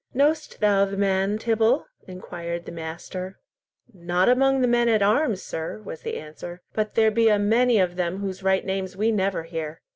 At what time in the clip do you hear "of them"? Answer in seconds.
7.77-8.17